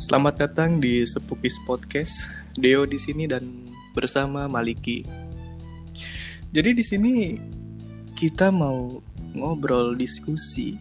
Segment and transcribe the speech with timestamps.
[0.00, 2.24] Selamat datang di Sepupis Podcast.
[2.56, 5.04] Deo di sini dan bersama Maliki.
[6.48, 7.36] Jadi di sini
[8.16, 8.96] kita mau
[9.36, 10.80] ngobrol diskusi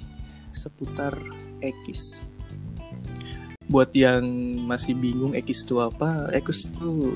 [0.55, 1.19] seputar
[1.59, 2.23] ekis.
[3.67, 4.23] Buat yang
[4.63, 7.11] masih bingung ekis itu apa, ekis itu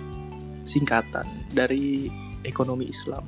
[0.67, 1.23] singkatan
[1.55, 2.11] dari
[2.43, 3.23] ekonomi Islam.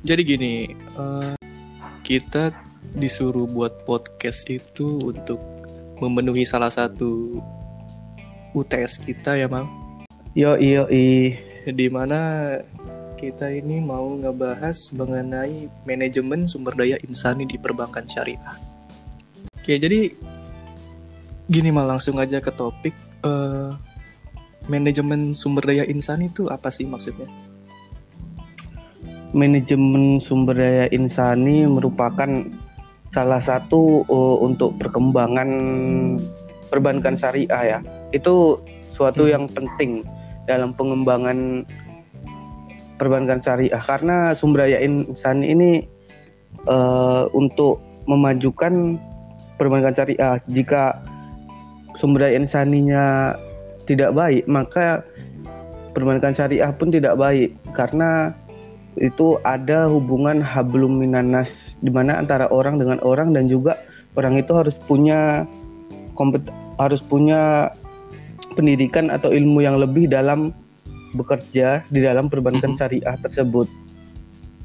[0.00, 1.36] Jadi gini, uh,
[2.00, 2.48] kita
[2.96, 5.51] disuruh buat podcast itu untuk
[6.02, 7.38] memenuhi salah satu
[8.58, 9.70] UTS kita ya, Mam.
[10.34, 11.38] Yo iyo i.
[11.62, 12.58] Di mana
[13.14, 18.58] kita ini mau ngebahas mengenai manajemen sumber daya insani di perbankan syariah.
[19.54, 20.10] Oke, jadi
[21.46, 22.90] gini mal langsung aja ke topik
[23.22, 23.78] uh,
[24.66, 27.30] manajemen sumber daya insani itu apa sih maksudnya?
[29.30, 32.42] Manajemen sumber daya insani merupakan
[33.12, 35.48] salah satu uh, untuk perkembangan
[36.72, 37.78] perbankan syariah ya.
[38.10, 38.64] Itu
[38.96, 39.32] suatu hmm.
[39.32, 40.02] yang penting
[40.48, 41.68] dalam pengembangan
[42.96, 45.86] perbankan syariah karena sumber daya insan ini
[46.66, 48.98] uh, untuk memajukan
[49.58, 50.98] perbankan syariah jika
[51.98, 53.34] sumber daya insaninya
[53.86, 55.02] tidak baik maka
[55.92, 58.30] perbankan syariah pun tidak baik karena
[59.00, 61.48] itu ada hubungan hablum minanas
[61.80, 63.80] di mana antara orang dengan orang dan juga
[64.18, 65.48] orang itu harus punya
[66.12, 66.44] kompet
[66.76, 67.72] harus punya
[68.52, 70.52] pendidikan atau ilmu yang lebih dalam
[71.16, 72.80] bekerja di dalam perbankan mm -hmm.
[72.80, 73.68] syariah tersebut.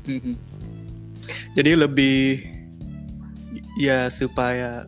[0.08, 0.36] Mm -hmm.
[1.56, 2.20] Jadi lebih
[3.80, 4.88] ya supaya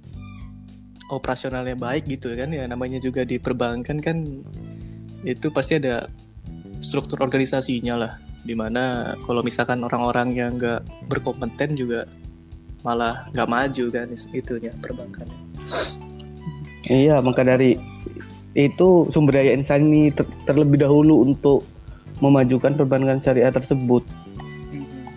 [1.10, 4.24] operasionalnya baik gitu kan ya namanya juga di perbankan kan
[5.26, 6.08] itu pasti ada
[6.80, 12.08] struktur organisasinya lah di mana kalau misalkan orang-orang yang nggak berkompeten juga
[12.84, 15.28] malah nggak maju kan itunya perbankan.
[16.88, 17.76] Iya maka dari
[18.58, 21.62] itu sumber daya insan ini ter terlebih dahulu untuk
[22.20, 24.04] memajukan perbankan syariah tersebut.
[24.74, 25.08] Hmm.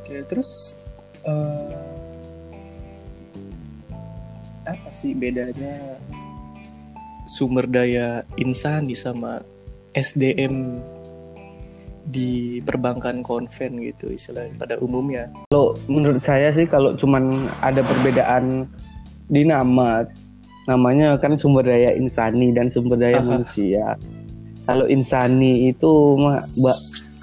[0.00, 0.80] Oke, terus
[1.26, 1.72] uh,
[4.62, 5.98] apa sih bedanya
[7.26, 9.42] sumber daya insani sama
[9.92, 10.80] SDM
[12.08, 15.30] di perbankan konven gitu istilahnya pada umumnya.
[15.54, 18.66] Kalau menurut saya sih kalau cuman ada perbedaan
[19.30, 20.02] di nama
[20.66, 23.26] namanya kan sumber daya insani dan sumber daya Aha.
[23.26, 23.84] manusia.
[24.62, 26.18] Kalau insani itu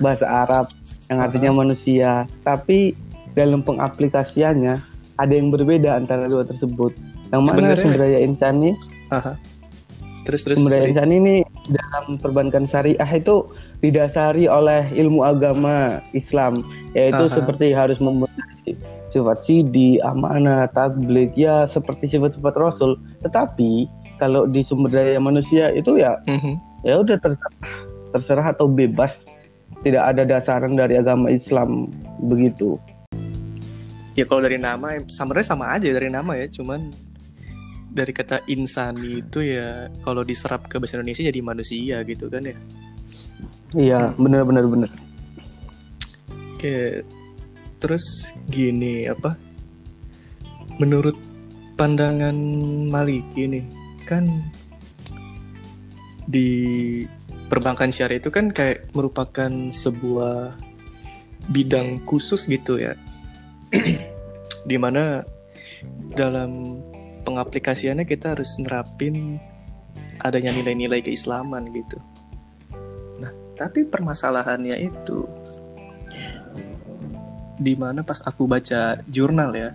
[0.04, 0.66] bahasa Arab
[1.08, 1.60] yang artinya Aha.
[1.60, 2.12] manusia,
[2.44, 2.96] tapi
[3.32, 4.76] dalam pengaplikasiannya
[5.20, 6.96] ada yang berbeda antara dua tersebut.
[7.32, 7.84] Yang mana Sebenarnya...
[7.84, 8.70] sumber daya insani?
[9.12, 9.34] Aha.
[10.28, 10.58] Terus terus.
[10.60, 11.36] Sumber daya insani ini
[11.72, 13.48] dalam perbankan syariah itu
[13.80, 16.60] didasari oleh ilmu agama Islam,
[16.98, 17.36] yaitu Aha.
[17.40, 18.76] seperti harus membenahi
[19.10, 23.00] sifat sidi, amanah, tabligh, ya seperti sifat-sifat Rasul.
[23.26, 23.90] Tetapi
[24.22, 26.56] kalau di sumber daya manusia itu ya mm-hmm.
[26.86, 27.66] ya udah terserah,
[28.14, 29.26] terserah atau bebas,
[29.82, 31.90] tidak ada dasaran dari agama Islam
[32.28, 32.78] begitu.
[34.14, 36.92] Ya kalau dari nama sebenarnya sama aja dari nama ya, cuman
[37.90, 42.58] dari kata insani itu ya kalau diserap ke bahasa Indonesia jadi manusia gitu kan ya.
[43.74, 44.90] Iya, benar benar benar.
[46.54, 47.02] Oke,
[47.80, 49.34] terus gini apa
[50.80, 51.16] menurut
[51.80, 52.36] pandangan
[52.92, 53.66] Maliki nih
[54.04, 54.28] kan
[56.28, 56.48] di
[57.50, 60.54] perbankan syariah itu kan kayak merupakan sebuah
[61.50, 62.94] bidang khusus gitu ya
[64.70, 65.26] di mana
[66.14, 66.78] dalam
[67.30, 69.38] pengaplikasiannya kita harus nerapin
[70.18, 72.02] adanya nilai-nilai keislaman gitu.
[73.22, 75.30] Nah tapi permasalahannya itu
[77.62, 79.70] di mana pas aku baca jurnal ya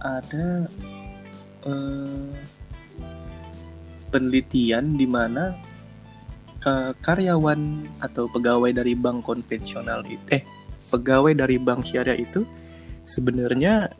[0.00, 0.70] ada
[1.66, 2.30] uh,
[4.08, 5.58] penelitian di mana
[7.02, 10.42] karyawan atau pegawai dari bank konvensional itu eh
[10.90, 12.42] pegawai dari bank syariah itu
[13.06, 13.90] sebenarnya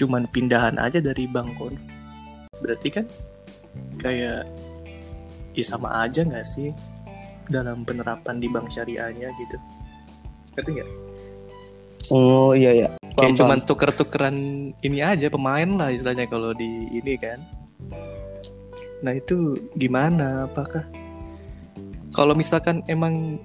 [0.00, 1.76] cuman pindahan aja dari bank kon
[2.64, 3.06] berarti kan
[4.00, 4.48] kayak
[5.52, 6.72] ya sama aja nggak sih
[7.52, 9.56] dalam penerapan di bank syariahnya gitu
[10.56, 10.90] ngerti nggak
[12.10, 12.88] Oh iya ya.
[13.14, 14.34] Kayak cuma tuker-tukeran
[14.82, 17.38] ini aja pemain lah istilahnya kalau di ini kan.
[19.06, 20.50] Nah itu gimana?
[20.50, 20.82] Apakah
[22.10, 23.38] kalau misalkan emang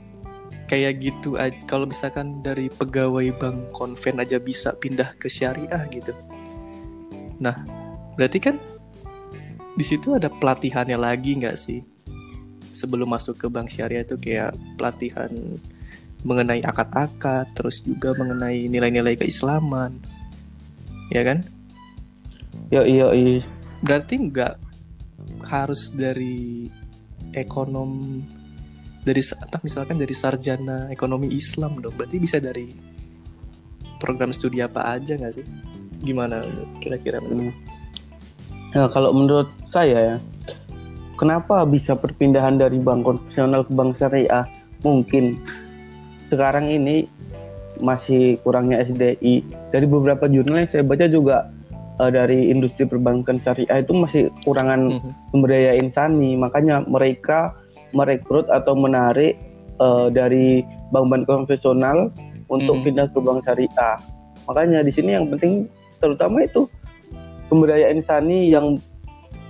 [0.66, 1.38] kayak gitu
[1.70, 6.18] kalau misalkan dari pegawai bank konven aja bisa pindah ke syariah gitu.
[7.40, 7.56] Nah,
[8.16, 8.56] berarti kan
[9.76, 11.84] di situ ada pelatihannya lagi nggak sih?
[12.76, 15.32] Sebelum masuk ke bank syariah itu kayak pelatihan
[16.26, 20.02] mengenai akad-akad, terus juga mengenai nilai-nilai keislaman,
[21.14, 21.46] ya kan?
[22.74, 23.46] Yo yo iya.
[23.86, 24.54] Berarti nggak
[25.46, 26.66] harus dari
[27.36, 28.24] ekonom
[29.06, 31.94] dari entah misalkan dari sarjana ekonomi Islam dong.
[31.94, 32.74] Berarti bisa dari
[34.02, 35.46] program studi apa aja nggak sih?
[36.06, 36.46] Gimana
[36.80, 37.18] kira-kira?
[38.76, 40.18] Nah, kalau menurut saya ya,
[41.18, 44.46] kenapa bisa perpindahan dari bank konvensional ke bank syariah?
[44.86, 45.42] Mungkin
[46.30, 47.10] sekarang ini
[47.82, 49.42] masih kurangnya SDI.
[49.74, 51.50] Dari beberapa jurnal yang saya baca juga
[52.00, 55.12] uh, dari industri perbankan syariah itu masih kurangan mm-hmm.
[55.32, 56.38] sumber daya insani.
[56.38, 57.56] Makanya mereka
[57.96, 59.40] merekrut atau menarik
[59.80, 62.12] uh, dari bank-bank konvensional
[62.52, 62.86] untuk mm-hmm.
[62.86, 63.98] pindah ke bank syariah.
[64.46, 65.66] Makanya di sini yang penting
[66.00, 66.68] terutama itu
[67.48, 68.80] sumber daya insani yang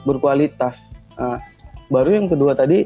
[0.04, 0.78] berkualitas.
[1.18, 1.40] Nah,
[1.90, 2.86] baru yang kedua tadi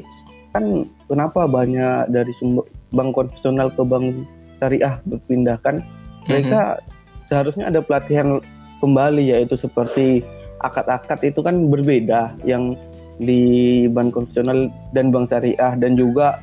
[0.50, 4.26] kan kenapa banyak dari sumber bank konvensional ke bank
[4.58, 5.80] syariah berpindahkan
[6.26, 7.26] mereka mm-hmm.
[7.30, 8.42] seharusnya ada pelatihan
[8.82, 10.26] kembali yaitu seperti
[10.60, 12.74] akad-akad itu kan berbeda yang
[13.22, 16.40] di bank konvensional dan bank syariah dan juga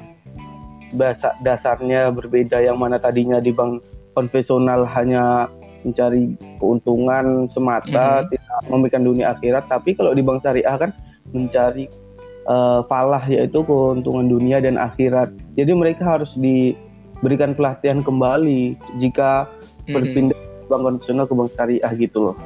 [0.95, 3.83] bahasa dasarnya berbeda yang mana tadinya di bank
[4.15, 5.51] konvensional hanya
[5.83, 8.29] mencari keuntungan semata mm-hmm.
[8.33, 10.91] tidak memberikan dunia akhirat tapi kalau di bank syariah kan
[11.35, 11.91] mencari
[12.47, 15.29] uh, falah yaitu keuntungan dunia dan akhirat.
[15.59, 19.45] Jadi mereka harus diberikan pelatihan kembali jika
[19.85, 19.93] hmm.
[19.93, 20.39] berpindah
[20.71, 22.37] bank konvensional ke bank syariah gitu loh.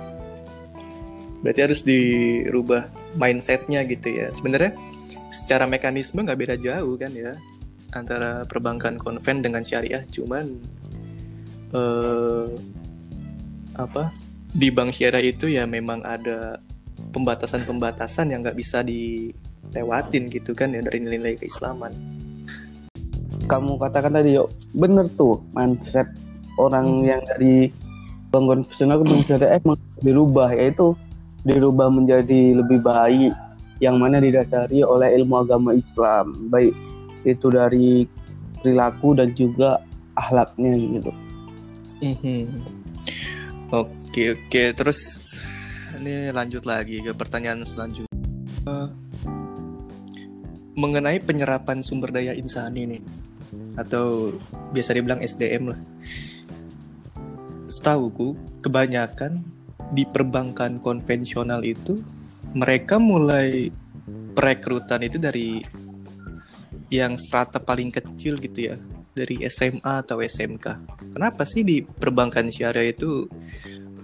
[1.42, 4.30] Berarti harus dirubah mindsetnya gitu ya.
[4.30, 4.78] Sebenarnya
[5.34, 7.34] secara mekanisme nggak beda jauh kan ya
[7.92, 10.56] antara perbankan konven dengan syariah, cuman
[11.76, 12.48] uh,
[13.76, 14.12] apa
[14.52, 16.60] di bank syariah itu ya memang ada
[17.16, 19.32] pembatasan-pembatasan yang nggak bisa di
[19.72, 21.96] lewatin gitu kan ya dari nilai-nilai keislaman
[23.48, 26.08] kamu katakan tadi yuk bener tuh mindset
[26.60, 27.08] orang hmm.
[27.08, 27.72] yang dari
[28.32, 30.88] bank konvensional ke bank syariah emang dirubah yaitu
[31.48, 33.34] dirubah menjadi lebih baik
[33.82, 36.76] yang mana didasari oleh ilmu agama Islam baik
[37.26, 38.06] itu dari
[38.62, 39.82] perilaku dan juga
[40.18, 41.12] ahlaknya gitu.
[42.02, 42.46] Mm-hmm.
[43.72, 45.00] Oke oke terus
[45.96, 48.12] ini lanjut lagi ke pertanyaan selanjutnya.
[48.68, 48.92] Uh,
[50.76, 53.02] mengenai penyerapan sumber daya insani nih
[53.80, 54.36] atau
[54.76, 55.80] biasa dibilang SDM lah.
[57.72, 59.40] Setahuku kebanyakan
[59.96, 62.04] di perbankan konvensional itu
[62.52, 63.72] mereka mulai
[64.36, 65.64] perekrutan itu dari
[66.92, 68.76] yang strata paling kecil gitu ya
[69.12, 70.66] dari SMA atau SMK.
[71.16, 73.28] Kenapa sih di perbankan syariah itu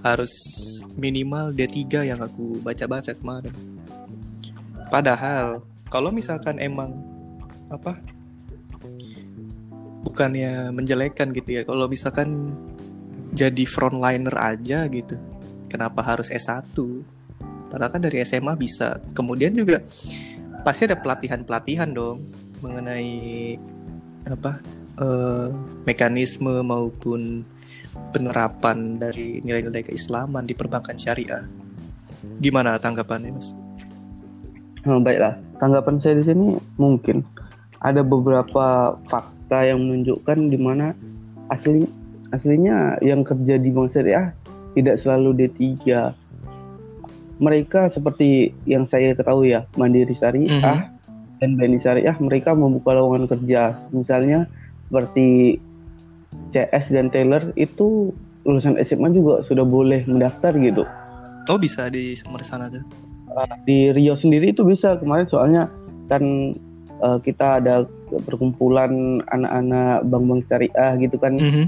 [0.04, 0.34] harus
[0.96, 3.56] minimal D3 yang aku baca-baca kemarin?
[4.88, 6.96] Padahal kalau misalkan emang
[7.68, 8.00] apa
[10.08, 12.56] bukannya menjelekkan gitu ya kalau misalkan
[13.36, 15.20] jadi frontliner aja gitu
[15.68, 16.72] kenapa harus S1
[17.68, 19.84] padahal kan dari SMA bisa kemudian juga
[20.64, 22.24] pasti ada pelatihan-pelatihan dong
[22.64, 23.56] mengenai
[24.32, 24.64] apa
[25.02, 25.50] uh,
[25.86, 27.46] mekanisme maupun
[28.14, 31.46] penerapan dari nilai-nilai keislaman di perbankan syariah
[32.38, 33.58] gimana tanggapannya mas?
[34.86, 36.48] Oh, baiklah tanggapan saya di sini
[36.78, 37.26] mungkin
[37.82, 40.94] ada beberapa fakta yang menunjukkan di mana
[41.50, 41.86] asli
[42.34, 44.34] aslinya yang kerja di bank syariah
[44.78, 46.14] tidak selalu D3
[47.38, 50.80] mereka seperti yang saya ketahui ya Mandiri Syariah mm -hmm.
[51.42, 54.50] dan Bani Syariah mereka membuka lowongan kerja misalnya
[54.88, 55.60] seperti
[56.56, 58.16] CS dan Taylor itu
[58.48, 60.88] lulusan SMA juga sudah boleh mendaftar gitu.
[61.48, 62.84] Oh bisa di sana tuh
[63.68, 64.98] di Rio sendiri itu bisa.
[64.98, 65.70] Kemarin soalnya
[66.08, 66.24] kan
[67.04, 67.84] uh, kita ada
[68.26, 71.38] perkumpulan anak-anak bank-bank syariah gitu kan.
[71.38, 71.66] Mm -hmm.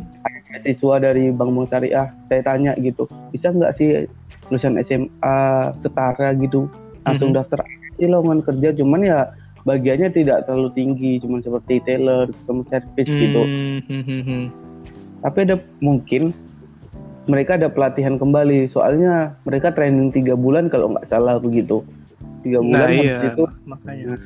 [0.66, 2.08] siswa dari bank-bank syariah.
[2.32, 4.08] Saya tanya gitu bisa nggak sih
[4.50, 5.38] lulusan SMA
[5.84, 6.72] setara gitu?
[7.06, 7.46] Langsung mm -hmm.
[7.46, 7.60] daftar
[8.00, 8.70] di lowongan kerja.
[8.74, 9.20] Cuman ya
[9.68, 13.24] bagiannya tidak terlalu tinggi cuman seperti tailor customer service mm -hmm.
[13.24, 13.42] gitu
[15.20, 16.32] tapi ada mungkin
[17.30, 21.86] mereka ada pelatihan kembali soalnya mereka training tiga bulan kalau nggak salah begitu.
[22.42, 24.18] Tiga bulan nah, iya, itu makanya.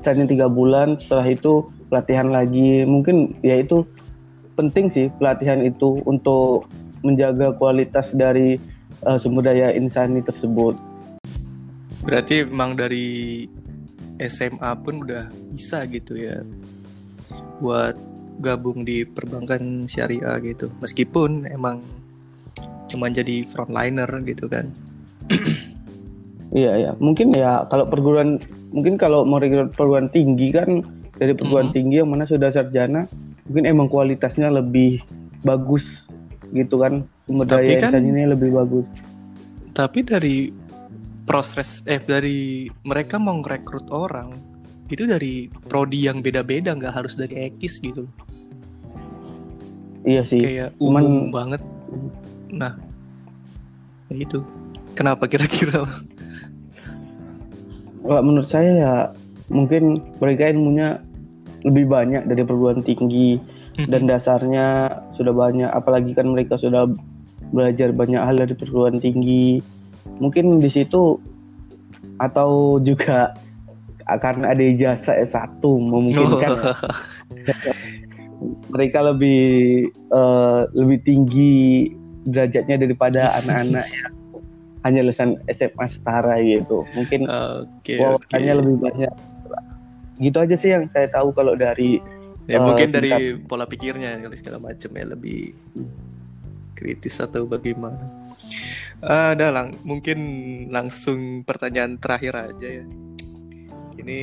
[0.00, 2.88] Training tiga bulan setelah itu pelatihan lagi.
[2.88, 3.84] Mungkin ya itu
[4.56, 6.64] penting sih pelatihan itu untuk
[7.04, 8.56] menjaga kualitas dari
[9.04, 10.80] uh, sumber daya insani tersebut.
[12.02, 13.46] Berarti memang dari
[14.28, 16.42] SMA pun udah bisa gitu ya
[17.62, 17.94] buat
[18.42, 20.70] gabung di perbankan syariah gitu.
[20.82, 21.82] Meskipun emang
[22.90, 24.68] cuma jadi frontliner gitu kan.
[26.52, 28.36] Iya ya mungkin ya kalau perguruan
[28.76, 29.40] mungkin kalau mau
[29.72, 30.84] perguruan tinggi kan
[31.16, 31.76] dari perguruan hmm.
[31.80, 33.08] tinggi yang mana sudah sarjana
[33.48, 35.00] mungkin emang kualitasnya lebih
[35.40, 36.04] bagus
[36.52, 37.08] gitu kan.
[37.24, 38.84] Sumber daya kan, ini lebih bagus.
[39.72, 40.52] Tapi dari
[41.22, 44.34] proses eh dari mereka mau ngerekrut orang
[44.90, 48.04] itu dari prodi yang beda-beda nggak harus dari ekis gitu.
[50.04, 50.42] Iya sih.
[50.42, 51.62] Kayak Cuman- umum banget.
[52.52, 52.76] Nah,
[54.12, 54.44] ya itu.
[54.92, 55.88] Kenapa kira-kira?
[58.02, 58.94] Kalau menurut saya ya
[59.48, 61.00] mungkin mereka ilmunya
[61.62, 63.38] lebih banyak dari perguruan tinggi
[63.88, 66.90] dan dasarnya sudah banyak apalagi kan mereka sudah
[67.54, 69.62] belajar banyak hal dari perguruan tinggi
[70.22, 71.18] mungkin di situ
[72.16, 73.34] atau juga
[74.04, 77.74] akan ada ijazah S1 memungkinkan Oh.
[78.70, 79.42] mereka lebih
[79.92, 81.90] eh, lebih tinggi
[82.24, 84.14] derajatnya daripada anak-anak yang
[84.82, 88.02] hanya lulusan SMA setara gitu mungkin Oke, oke.
[88.18, 89.12] wawasannya lebih banyak
[90.18, 92.02] gitu aja sih yang saya tahu kalau dari
[92.42, 95.54] Ya eh, mungkin tingkat- dari pola pikirnya kali segala macam ya lebih
[96.74, 98.02] kritis atau bagaimana.
[99.02, 100.18] Ada lang, mungkin
[100.70, 102.86] langsung pertanyaan terakhir aja ya.
[103.98, 104.20] Ini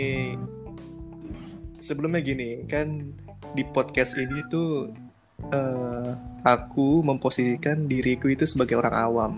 [1.84, 3.12] sebelumnya gini kan
[3.52, 4.88] di podcast ini tuh
[5.52, 6.12] eh,
[6.48, 9.34] aku memposisikan diriku itu sebagai orang awam,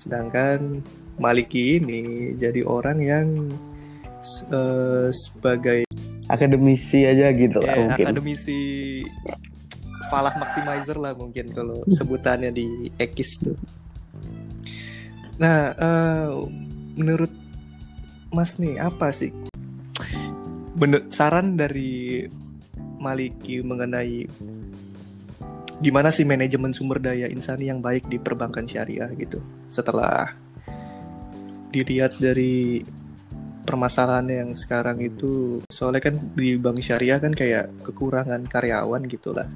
[0.00, 0.80] sedangkan
[1.20, 3.28] Maliki ini jadi orang yang
[4.48, 5.84] eh, sebagai
[6.32, 8.60] akademisi aja gitu lah ya, mungkin akademisi
[10.08, 13.81] falah maximizer lah mungkin kalau sebutannya di Ekis tuh.
[15.42, 16.30] Nah, eh,
[16.94, 17.32] menurut
[18.30, 19.34] Mas nih apa sih
[20.78, 22.24] bener, saran dari
[23.02, 24.30] Maliki mengenai
[25.82, 29.42] gimana sih manajemen sumber daya insani yang baik di perbankan syariah gitu?
[29.66, 30.30] Setelah
[31.74, 32.86] dilihat dari
[33.66, 39.50] permasalahan yang sekarang itu soalnya kan di bank syariah kan kayak kekurangan karyawan gitulah.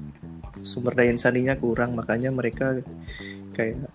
[0.67, 2.75] Sumber daya insaninya kurang makanya mereka
[3.55, 3.87] kayak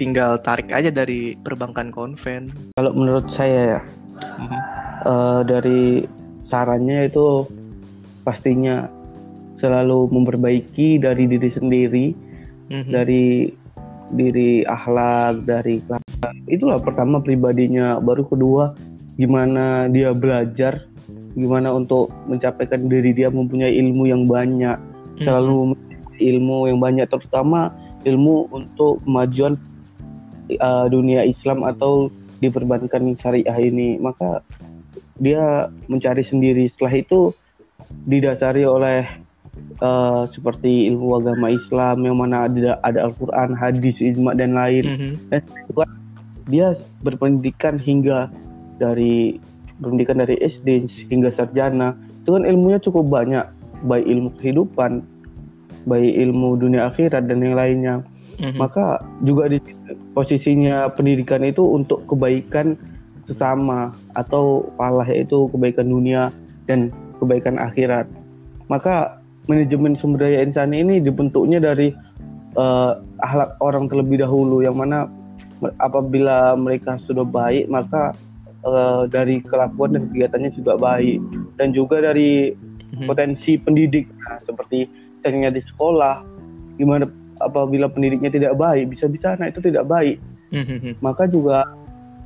[0.00, 3.80] tinggal tarik aja dari perbankan konven kalau menurut saya ya
[4.40, 4.58] Mhm.
[5.04, 5.82] eh, dari
[6.48, 7.44] sarannya itu
[8.24, 8.88] pastinya
[9.60, 12.06] selalu memperbaiki dari diri sendiri
[12.72, 12.88] Mhm.
[12.88, 13.52] dari
[14.10, 15.84] diri akhlak dari
[16.48, 18.72] itulah pertama pribadinya baru kedua
[19.14, 20.88] gimana dia belajar
[21.36, 24.74] gimana untuk mencapaikan diri dia mempunyai ilmu yang banyak
[25.20, 25.22] Mhm.
[25.22, 25.76] selalu
[26.18, 27.70] ilmu yang banyak terutama
[28.02, 29.54] ilmu untuk kemajuan
[30.58, 34.40] uh, dunia Islam atau di perbankan syariah ini maka
[35.20, 36.66] dia mencari sendiri.
[36.72, 37.20] Setelah itu
[38.08, 39.04] didasari oleh
[39.84, 44.84] uh, seperti ilmu agama Islam yang mana ada ada Al-Qur'an, hadis, ijma dan lain.
[44.88, 45.12] Mhm.
[46.50, 46.74] dia
[47.06, 48.26] berpendidikan hingga
[48.82, 49.38] dari
[49.78, 51.94] pendidikan dari SD hingga sarjana.
[52.24, 53.46] Itu kan ilmunya cukup banyak.
[53.86, 55.04] Baik ilmu kehidupan
[55.88, 57.94] baik ilmu dunia akhirat dan yang lainnya
[58.40, 58.56] Mhm.
[58.56, 59.60] maka juga di
[60.16, 62.74] posisinya pendidikan itu untuk kebaikan
[63.28, 66.32] sesama atau palah yaitu kebaikan dunia
[66.66, 66.88] dan
[67.20, 68.08] kebaikan akhirat
[68.66, 71.92] maka manajemen sumber daya insani ini dibentuknya dari
[72.56, 72.92] eh,
[73.22, 75.06] akhlak orang terlebih dahulu yang mana
[75.78, 78.16] apabila mereka sudah baik maka
[78.66, 81.20] eh, dari kelakuan dan kegiatannya juga baik
[81.60, 82.56] dan juga dari
[82.90, 83.06] Mhm.
[83.06, 84.86] potensi pendidik Nah, seperti
[85.22, 86.22] misalnya di sekolah
[86.74, 87.06] gimana
[87.40, 90.16] apabila pendidiknya tidak baik bisa-bisa anak itu tidak baik
[90.50, 90.98] Mhm.
[90.98, 91.62] maka juga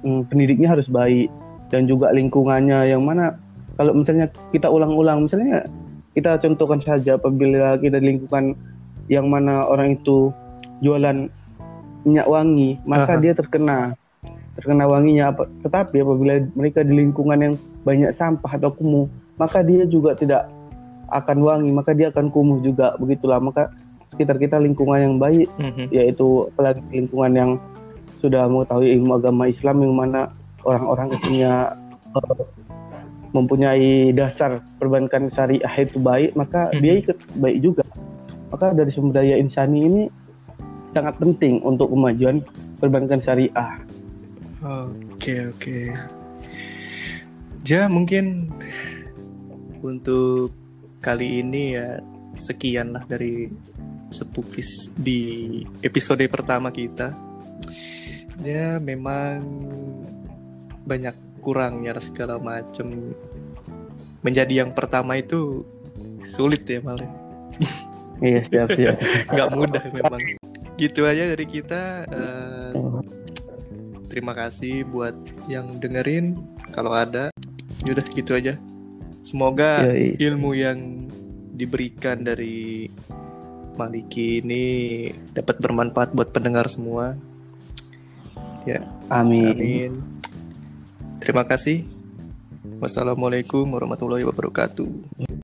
[0.01, 1.29] mm, pendidiknya harus baik
[1.69, 3.37] dan juga lingkungannya yang mana
[3.77, 5.69] kalau misalnya kita ulang-ulang misalnya
[6.17, 8.57] kita contohkan saja apabila kita di lingkungan
[9.13, 10.33] yang mana orang itu
[10.81, 11.29] jualan
[12.09, 13.21] minyak wangi maka Aha.
[13.21, 13.93] dia terkena
[14.55, 15.35] terkena wanginya
[15.67, 20.47] tetapi apabila mereka di lingkungan yang banyak sampah atau kumuh maka dia juga tidak
[21.11, 23.69] akan wangi maka dia akan kumuh juga begitulah maka
[24.15, 25.91] sekitar kita lingkungan yang baik Mhm.
[25.91, 27.51] yaitu apalagi lingkungan yang
[28.23, 30.21] sudah mengetahui ilmu agama Islam yang mana
[30.63, 31.53] orang-orang punya
[32.15, 32.45] eh,
[33.35, 36.81] mempunyai dasar perbankan syariah itu baik maka Mhm.
[36.81, 37.85] dia ikut baik juga
[38.49, 40.03] maka dari sumber daya insani ini
[40.95, 42.39] sangat penting untuk kemajuan
[42.79, 43.83] perbankan syariah
[44.65, 45.93] Oke oke.
[47.65, 48.49] Ja mungkin
[49.85, 50.53] untuk
[51.05, 52.01] kali ini ya
[52.33, 53.53] sekian lah dari
[54.15, 57.11] sepukis di episode pertama kita.
[58.47, 59.43] Ya memang
[60.87, 63.13] banyak kurangnya segala macam.
[64.23, 65.67] Menjadi yang pertama itu
[66.23, 67.11] sulit ya malah.
[68.25, 68.97] iya siap siap
[69.35, 70.23] Nggak mudah memang.
[70.79, 72.07] Gitu aja dari kita.
[72.07, 72.73] eh,
[74.15, 75.19] terima kasih buat
[75.51, 76.39] yang dengerin
[76.71, 77.35] kalau ada
[77.83, 78.55] yaudah gitu aja
[79.27, 80.15] semoga Yoi.
[80.23, 81.11] ilmu yang
[81.51, 82.87] diberikan dari
[83.75, 84.65] Maliki ini
[85.35, 87.19] dapat bermanfaat buat pendengar semua
[88.65, 88.81] Ya,
[89.13, 89.53] Amin.
[89.53, 89.93] amin.
[91.21, 91.85] Terima kasih.
[92.81, 95.24] Wassalamualaikum warahmatullahi wabarakatuh.